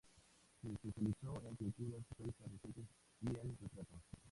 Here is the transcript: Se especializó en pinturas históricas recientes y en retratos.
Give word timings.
Se 0.63 0.67
especializó 0.67 1.43
en 1.47 1.55
pinturas 1.57 2.01
históricas 2.01 2.49
recientes 2.51 2.87
y 3.21 3.27
en 3.39 3.55
retratos. 3.61 4.01